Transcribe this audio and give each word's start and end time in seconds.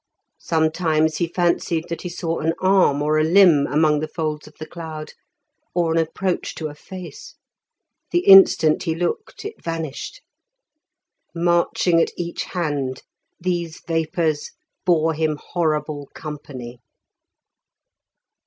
Sometimes 0.39 1.17
he 1.17 1.27
fancied 1.27 1.85
that 1.87 2.01
he 2.01 2.09
saw 2.09 2.39
an 2.39 2.53
arm 2.59 3.03
or 3.03 3.19
a 3.19 3.23
limb 3.23 3.67
among 3.67 3.99
the 3.99 4.07
folds 4.07 4.47
of 4.47 4.55
the 4.57 4.65
cloud, 4.65 5.13
or 5.75 5.91
an 5.91 5.99
approach 5.99 6.55
to 6.55 6.69
a 6.69 6.73
face; 6.73 7.35
the 8.09 8.25
instant 8.27 8.81
he 8.81 8.95
looked 8.95 9.45
it 9.45 9.63
vanished. 9.63 10.23
Marching 11.35 12.01
at 12.01 12.09
each 12.17 12.45
hand 12.45 13.03
these 13.39 13.79
vapours 13.85 14.49
bore 14.87 15.13
him 15.13 15.37
horrible 15.39 16.09
company. 16.15 16.79